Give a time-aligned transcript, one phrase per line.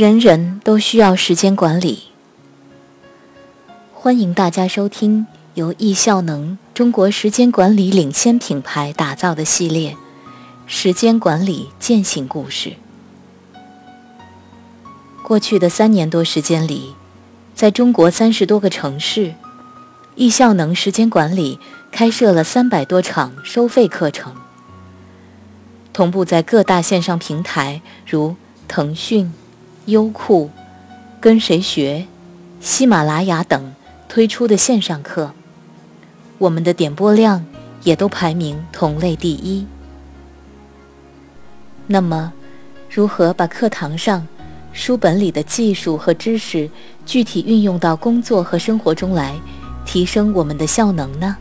[0.00, 2.04] 人人都需要时间管理。
[3.92, 9.92] 欢迎大家收听由易效能中国时间管理领先品牌打造的系列
[10.66, 12.70] 《时间管理践行故事》。
[15.22, 16.94] 过去的三年多时间里，
[17.54, 19.34] 在中国三十多个城市，
[20.14, 21.58] 易效能时间管理
[21.92, 24.34] 开设了三百多场收费课程，
[25.92, 28.36] 同步在各大线上平台如
[28.66, 29.30] 腾讯。
[29.90, 30.50] 优酷、
[31.20, 32.06] 跟谁学、
[32.60, 33.74] 喜马拉雅等
[34.08, 35.32] 推出的线上课，
[36.38, 37.44] 我们的点播量
[37.84, 39.66] 也都排名同类第一。
[41.86, 42.32] 那么，
[42.88, 44.26] 如何把课堂上
[44.72, 46.70] 书本里的技术和知识
[47.04, 49.38] 具体运用到工作和生活中来，
[49.84, 51.36] 提升我们的效能呢？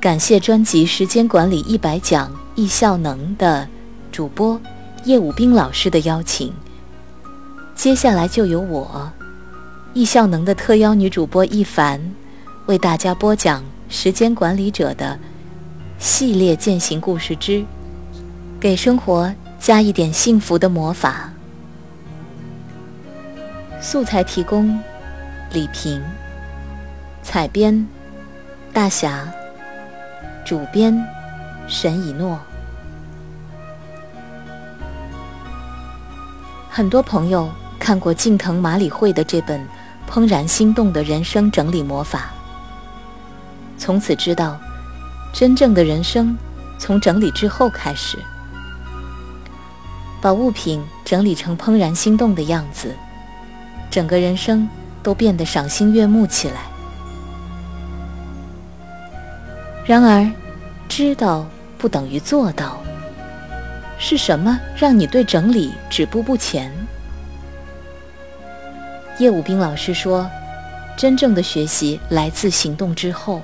[0.00, 3.68] 感谢专辑《时间管理一百讲》易效能的
[4.12, 4.60] 主播。
[5.08, 6.52] 叶武兵老师的邀请，
[7.74, 9.10] 接下来就由我，
[9.94, 11.98] 易效能的特邀女主播一凡，
[12.66, 15.18] 为大家播讲《时间管理者的
[15.98, 17.64] 系列践行故事之
[18.60, 21.32] 给生活加一点幸福的魔法》。
[23.82, 24.78] 素材提供：
[25.54, 26.02] 李平，
[27.22, 27.88] 采编：
[28.74, 29.26] 大侠，
[30.44, 31.02] 主编：
[31.66, 32.38] 沈以诺。
[36.78, 39.60] 很多朋友看过近藤麻里惠的这本
[40.08, 42.30] 《怦然心动的人生整理魔法》，
[43.76, 44.56] 从此知道，
[45.32, 46.38] 真正的人生
[46.78, 48.16] 从整理之后开始。
[50.20, 52.94] 把物品整理成怦然心动的样子，
[53.90, 54.68] 整个人生
[55.02, 56.60] 都变得赏心悦目起来。
[59.84, 60.30] 然而，
[60.88, 61.44] 知道
[61.76, 62.77] 不等于做到。
[63.98, 66.72] 是什么让你对整理止步不前？
[69.18, 70.30] 叶武兵老师说
[70.96, 73.42] ：“真正的学习来自行动之后。”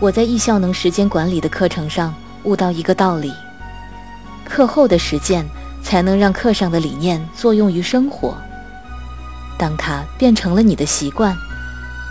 [0.00, 2.14] 我在易效能时间管理的课程上
[2.44, 3.34] 悟到一个道理：
[4.44, 5.44] 课后的实践
[5.82, 8.38] 才能让课上的理念作用于生活。
[9.58, 11.36] 当它变成了你的习惯，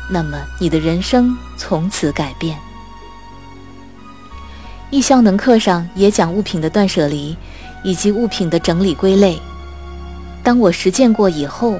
[0.09, 2.59] 那么你的人生从此改变。
[4.91, 7.37] 易效能课上也讲物品的断舍离，
[7.83, 9.39] 以及物品的整理归类。
[10.43, 11.79] 当我实践过以后，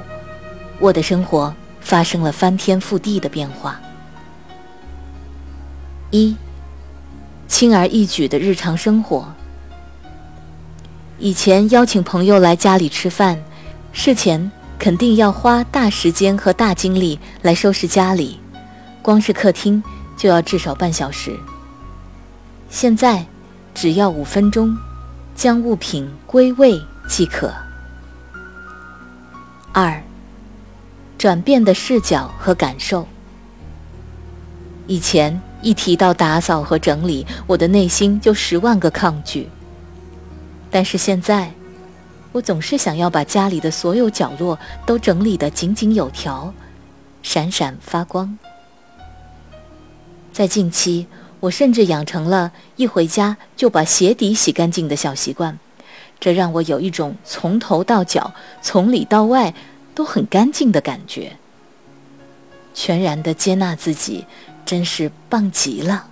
[0.78, 3.80] 我的生活发生了翻天覆地的变化。
[6.10, 6.36] 一，
[7.48, 9.32] 轻而易举的日常生活。
[11.18, 13.42] 以前邀请朋友来家里吃饭，
[13.92, 18.38] 事前肯定要花大时间和大精力来收拾家里，
[19.02, 19.82] 光是客厅
[20.16, 21.36] 就要至少半小时。
[22.70, 23.26] 现在，
[23.74, 24.74] 只要五分钟，
[25.34, 27.52] 将物品归位即可。
[29.72, 30.00] 二，
[31.18, 33.06] 转变的视角和感受。
[34.86, 39.48] 以前一提到打扫和整理，我的内心就十万个抗拒。
[40.70, 41.52] 但是现在，
[42.30, 44.56] 我总是想要把家里的所有角落
[44.86, 46.54] 都整理得井井有条，
[47.20, 48.38] 闪闪发光。
[50.32, 51.08] 在近期。
[51.40, 55.58] 我甚至养成了一回家就把鞋底洗干净的小习惯，
[56.20, 59.54] 这让我有一种从头到脚、从里到外
[59.94, 61.36] 都很干净的感觉。
[62.74, 64.26] 全然的接纳自己，
[64.64, 66.06] 真是棒极了。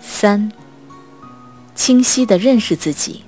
[0.00, 0.50] 三，
[1.74, 3.22] 清晰的认识自己。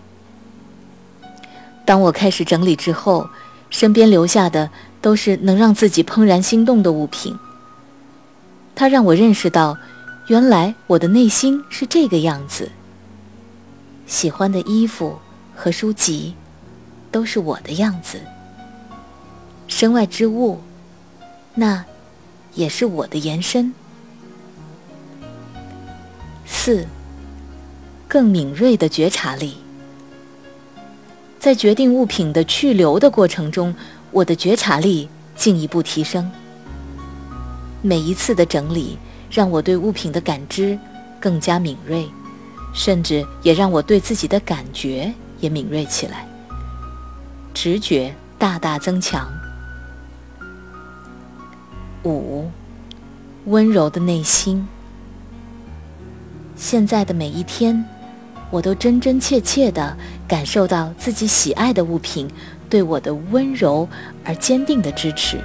[1.85, 3.29] 当我开始整理之后，
[3.69, 7.39] 身边留下的都是能让自己怦然心动的物品。
[8.75, 9.77] 它让我认识到，
[10.29, 12.71] 原来我的内心是这个样子。
[14.07, 15.19] 喜欢的衣服
[15.55, 16.35] 和书籍，
[17.11, 18.21] 都是我的样子。
[19.69, 20.61] 身外之物，
[21.55, 21.85] 那
[22.55, 23.73] 也是我的延伸。
[26.45, 26.87] 四，
[28.09, 29.59] 更敏锐的觉察力，
[31.39, 33.75] 在决定物品的去留的过程中，
[34.11, 36.31] 我的觉察力进一步提升。
[37.83, 38.99] 每一次的整理，
[39.31, 40.79] 让我对物品的感知
[41.19, 42.09] 更加敏锐，
[42.75, 46.27] 甚至也让我对自己的感觉也敏锐起来，
[47.55, 49.27] 直觉大大增强。
[52.05, 52.51] 五，
[53.47, 54.67] 温柔的内心。
[56.57, 57.83] 现在的每一天，
[58.51, 59.97] 我都真真切切地
[60.29, 62.31] 感受到自己喜爱的物品
[62.69, 63.89] 对我的温柔
[64.25, 65.39] 而坚定的支持。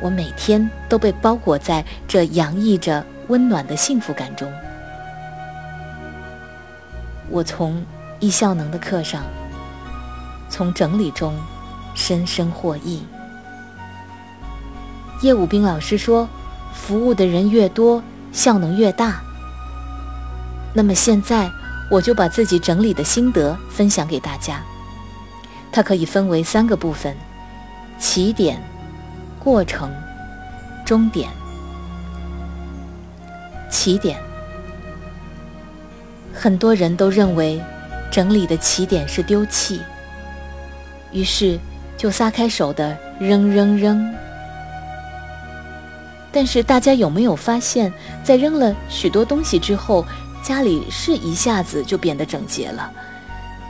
[0.00, 4.50] 我每天都被包裹在这洋溢着温暖的幸福感中。
[7.28, 7.84] 我从
[8.18, 9.22] 易效能的课上，
[10.48, 11.38] 从整理中
[11.94, 13.02] 深深获益。
[15.22, 16.28] 叶武兵老师说
[16.74, 18.02] ：“服务的人越多，
[18.32, 19.20] 效能越大。”
[20.74, 21.50] 那么现在，
[21.90, 24.62] 我就把自己整理的心得分享给大家。
[25.70, 27.16] 它可以分为三个部分：
[27.98, 28.60] 起点、
[29.42, 29.90] 过程、
[30.84, 31.28] 终点。
[33.70, 34.18] 起点，
[36.34, 37.60] 很多人都认为
[38.10, 39.80] 整理的起点是丢弃，
[41.12, 41.58] 于是
[41.96, 44.12] 就撒开手的扔扔扔。
[46.32, 50.04] 但是大家有没有发现，在扔了许多东西之后，
[50.42, 52.90] 家里是一下子就变得整洁了，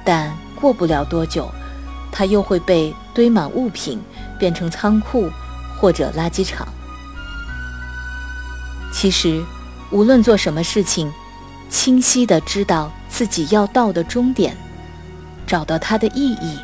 [0.05, 1.51] 但过不了多久，
[2.11, 4.01] 它又会被堆满物品，
[4.39, 5.31] 变成仓库
[5.81, 6.69] 或者垃圾场。
[8.93, 9.43] 其实，
[9.91, 11.11] 无论做什么事情，
[11.71, 14.55] 清晰的知道自己要到的终点，
[15.47, 16.59] 找到它的意义，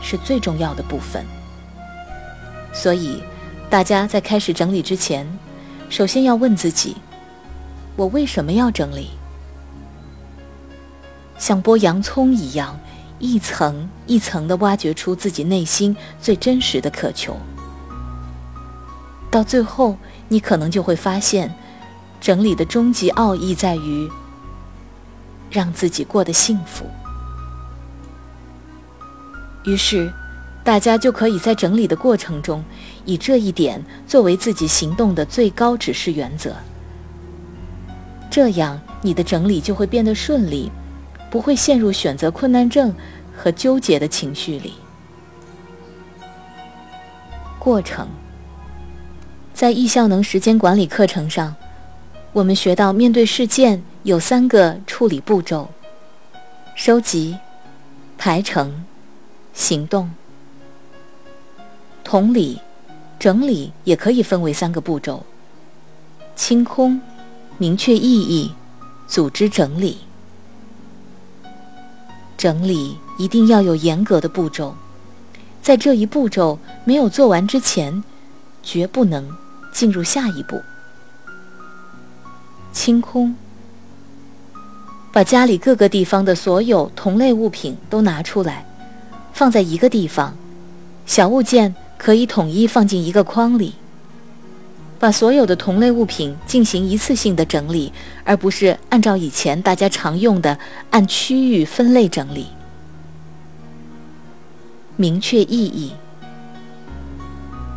[0.00, 1.24] 是最重要的部分。
[2.72, 3.22] 所以，
[3.68, 5.26] 大家在开始整理之前，
[5.88, 6.96] 首先要问自己：
[7.96, 9.10] 我为什么要整理？
[11.38, 12.78] 像剥洋葱一样，
[13.18, 17.36] 一层一层地挖掘出自己内心最真实的渴求。
[19.34, 19.96] 到最后，
[20.28, 21.52] 你可能就会发现，
[22.20, 24.08] 整理的终极奥义在于
[25.50, 26.84] 让自己过得幸福。
[29.64, 30.12] 于是，
[30.62, 32.62] 大家就可以在整理的过程中，
[33.04, 36.54] 以这一点作为自己行动的最高指示原则。
[38.30, 40.70] 这样，你的整理就会变得顺利。
[41.28, 42.94] 不会陷入选择困难症
[43.36, 44.74] 和纠结的情绪里。
[47.58, 48.06] 过程，
[49.54, 51.54] 在易效能时间管理课程上，
[52.32, 55.68] 我们学到面对事件有三个处理步骤：
[56.74, 57.38] 收集、
[58.18, 58.84] 排程、
[59.52, 60.10] 行动。
[62.02, 62.60] 同理，
[63.16, 65.24] 整理也可以分为三个步骤：
[66.34, 67.00] 清空、
[67.56, 68.52] 明确意义、
[69.06, 69.98] 组织整理。
[72.36, 74.74] 整理一定要有严格的步骤，
[75.62, 78.02] 在这一步骤没有做完之前，
[78.60, 79.34] 绝不能
[79.74, 80.62] 进入下一步。
[82.72, 83.34] 清空，
[85.12, 88.64] 把家里各个地方的所有同类物品都拿出来，
[89.32, 90.34] 放在一个地方，
[91.04, 93.74] 小物件可以统一放进一个筐里。
[94.98, 97.92] 把所有的同类物品进行一次性的整理，
[98.24, 100.58] 而不是按照以前大家常用的
[100.90, 102.46] 按区域分类整理。
[104.96, 105.92] 明确意义，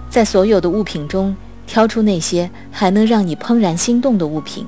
[0.09, 1.35] 在所有的物品中
[1.67, 4.65] 挑出那些还能让你怦然心动的物品，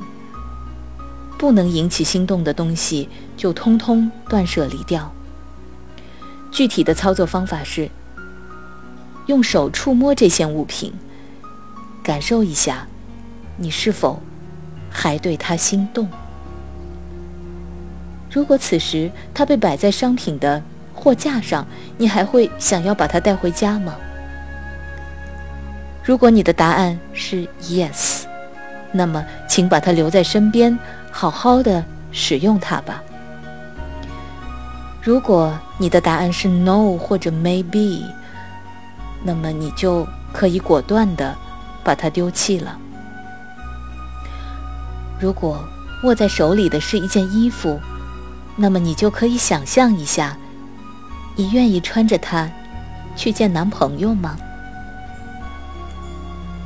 [1.40, 5.12] 不能引起心动的东西就通通断舍离掉。
[6.52, 7.90] 具体的操作方法是：
[9.28, 10.94] 用手触摸这些物品。
[12.04, 12.88] 感受一下，
[13.58, 14.22] 你是否
[14.90, 16.10] 还对它心动？
[18.32, 20.62] 如果此时它被摆在商品的
[20.94, 21.66] 货架上，
[21.98, 23.96] 你还会想要把它带回家吗？
[26.10, 28.24] 如果你的答案是 yes，
[28.92, 30.76] 那么请把它留在身边，
[31.12, 33.04] 好好的使用它吧。
[35.04, 38.02] 如果你的答案是 no 或者 maybe，
[39.24, 41.36] 那么你就可以果断的。
[41.84, 42.78] 把它丢弃了。
[45.20, 45.64] 如果
[46.04, 47.80] 握在手里的是一件衣服，
[48.56, 50.36] 那么你就可以想象一下，
[51.36, 52.50] 你愿意穿着它
[53.16, 54.36] 去见男朋友吗？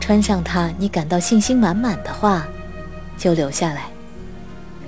[0.04, 2.46] 穿上它，你感到信心满满的话，
[3.18, 3.84] 就留下来。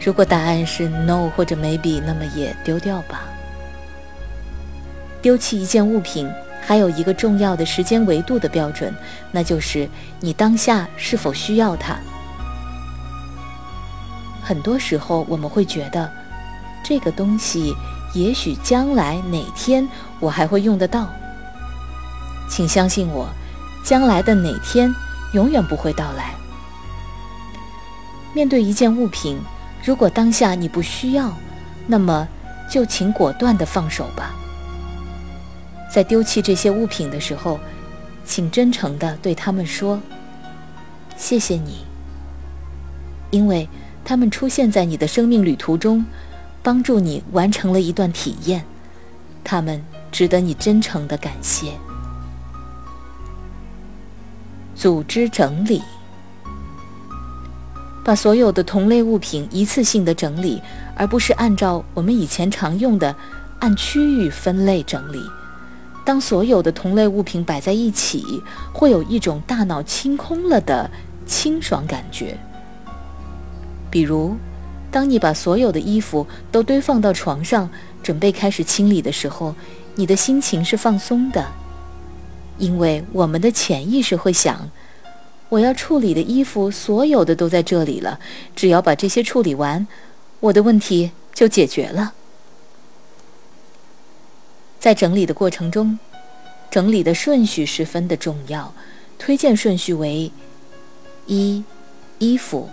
[0.03, 3.21] 如果答案是 no 或者 maybe，那么也丢掉吧。
[5.21, 6.29] 丢弃一件物品。
[6.67, 8.91] 还有一个重要的时间维度的标准，
[9.31, 9.87] 那就是
[10.19, 11.95] 你当下是否需要它。
[14.41, 16.11] 很多时候我们会觉得，
[16.83, 17.73] 这个东西
[18.15, 19.87] 也许将来哪天
[20.19, 21.07] 我还会用得到。
[22.49, 23.29] 请相信我，
[23.83, 24.91] 将来的哪天
[25.35, 26.33] 永远不会到来。
[28.33, 29.37] 面对一件物品，
[29.83, 31.33] 如果当下你不需要，
[31.85, 32.25] 那么
[32.69, 34.33] 就请果断地放手吧。
[35.91, 37.59] 在丢弃这些物品的时候，
[38.25, 39.99] 请真诚地对他们说
[41.17, 41.85] ：“谢谢你，
[43.29, 43.67] 因为
[44.03, 46.05] 他们出现在你的生命旅途中，
[46.63, 48.63] 帮助你完成了一段体验，
[49.43, 51.73] 他们值得你真诚的感谢。”
[54.75, 55.81] 组织整理，
[58.03, 60.61] 把所有的同类物品一次性的整理，
[60.95, 63.15] 而不是按照我们以前常用的
[63.59, 65.23] 按区域分类整理。
[66.05, 70.91] 当所有的同类物品摆在一起，会有一种大脑清空了的
[71.25, 72.37] 清爽感觉。
[73.89, 74.35] 比如，
[74.91, 77.69] 当你把所有的衣服都堆放到床上，
[78.03, 79.55] 准备开始清理的时候，
[79.95, 81.43] 你的心情是放松的，
[82.57, 84.69] 因为我们的潜意识会想：
[85.49, 88.19] 我要处理的衣服，所有的都在这里了，
[88.55, 89.85] 只要把这些处理完，
[90.39, 92.13] 我的问题就解决了。
[94.79, 95.97] 在整理的过程中，
[96.69, 98.73] 整理的顺序十分的重要。
[99.17, 100.31] 推荐顺序为：
[101.25, 101.63] 一、
[102.19, 102.69] 衣服；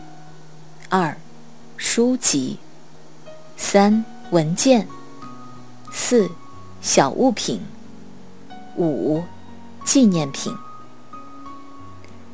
[0.88, 1.16] 二、
[1.76, 2.58] 书籍；
[3.56, 4.82] 三、文件；
[5.92, 6.28] 四、
[6.80, 7.60] 小物品；
[8.76, 9.22] 五、
[9.84, 10.54] 纪念品。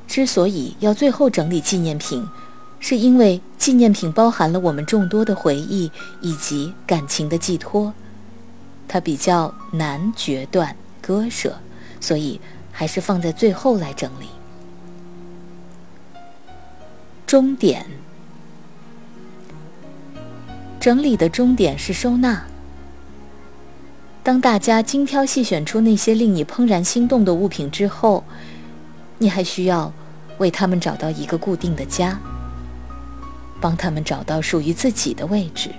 [0.06, 2.26] 之所以要最后整理纪念品，
[2.80, 5.90] 是因为纪念品包含了我们众多的回忆
[6.20, 7.92] 以及感情的寄托。
[8.88, 11.58] 它比较难决断割舍，
[12.00, 12.40] 所以
[12.72, 14.26] 还是放在最后来整理。
[17.26, 17.84] 终点，
[20.80, 22.46] 整理的终点是收纳。
[24.28, 28.22] 当大家精挑细选出那些令你怦然心动的物品之后，
[29.16, 29.90] 你还需要
[30.36, 32.20] 为他们找到一个固定的家，
[33.58, 35.70] 帮他们找到属于自己的位置。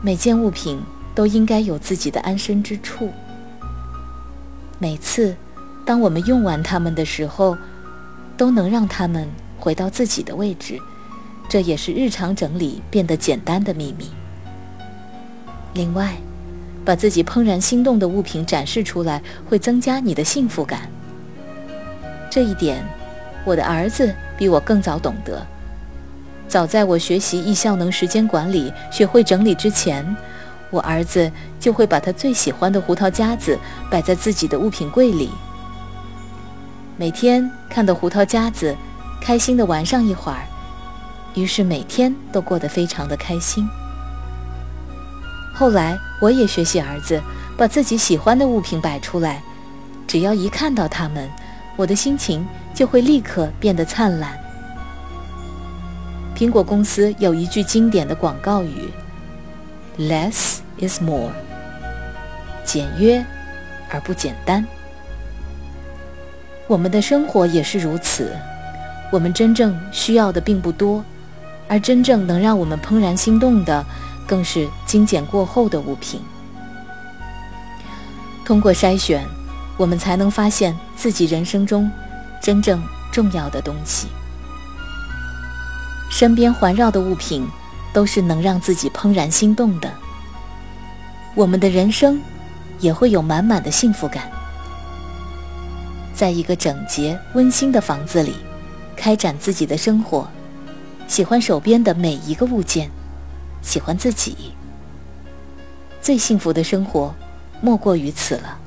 [0.00, 0.80] 每件物品。
[1.16, 3.10] 都应该有自己的安身之处。
[4.78, 5.34] 每次，
[5.82, 7.56] 当我们用完它们的时候，
[8.36, 9.26] 都能让它们
[9.58, 10.78] 回到自己的位置。
[11.48, 14.10] 这也是日常整理变得简单的秘密。
[15.72, 16.14] 另外，
[16.86, 20.88] 把自己怦然心动的物品展示出来，会增加你的幸福感。
[22.30, 22.82] 这一点，
[23.44, 25.44] 我的儿子比我更早懂得。
[26.46, 30.16] 早在我学习易效能时间管理、学会整理之前。
[30.68, 33.56] 我儿子就会把他最喜欢的胡桃夹子
[33.88, 35.30] 摆在自己的物品柜里，
[36.96, 38.76] 每天看到胡桃夹子，
[39.20, 40.42] 开心的玩上一会儿，
[41.34, 43.66] 于是每天都过得非常的开心。
[45.58, 47.18] 后来我也学习儿子，
[47.56, 49.42] 把自己喜欢的物品摆出来，
[50.06, 51.30] 只要一看到它们，
[51.76, 54.38] 我的心情就会立刻变得灿烂。
[56.36, 58.90] 苹果公司有一句经典的广告语。
[59.98, 61.30] Less is more，
[62.62, 63.24] 简约
[63.90, 64.62] 而不简单。
[66.66, 68.36] 我们的生活也是如此，
[69.10, 71.02] 我们真正需要的并不多，
[71.66, 73.82] 而真正能让我们怦然心动的，
[74.26, 76.20] 更是精简过后的物品。
[78.44, 79.26] 通过筛选，
[79.76, 81.90] 我们才能发现自己人生中
[82.42, 84.08] 真正重要的东西。
[86.10, 87.48] 身边环绕的物品。
[87.92, 89.90] 都是能让自己怦然心动的，
[91.34, 92.20] 我们的人生
[92.78, 94.30] 也会有满满的幸福感。
[96.12, 98.34] 在一个整洁温馨的房子里，
[98.94, 100.28] 开展自己的生活，
[101.08, 102.90] 喜欢手边的每一个物件，
[103.66, 104.52] 喜欢自己，
[106.00, 107.12] 最幸福的生活
[107.60, 108.58] 莫过于此了。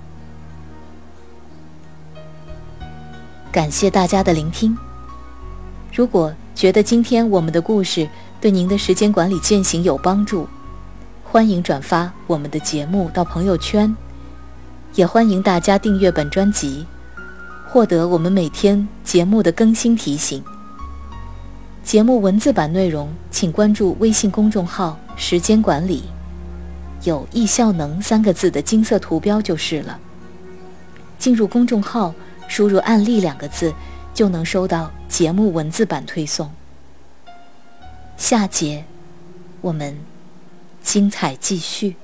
[3.49, 4.77] 感谢大家的聆听。
[5.93, 8.09] 如果觉得今天我们的故事，
[8.41, 10.45] 对您的时间管理践行有帮助，
[11.23, 13.95] 欢迎转发我们的节目到朋友圈，
[14.95, 16.85] 也欢迎大家订阅本专辑，
[17.69, 20.43] 获得我们每天节目的更新提醒。
[21.83, 26.03] 节目文字版内容，请关注微信公众号“时间管理”，
[27.03, 29.99] 有“易效能”三个字的金色图标就是了。
[31.17, 32.13] 进入公众号，
[32.47, 33.73] 输入“案例”两个字，
[34.13, 36.51] 就能收到节目文字版推送。
[38.17, 38.85] 下节，
[39.61, 39.97] 我们
[40.83, 41.95] 精彩继续。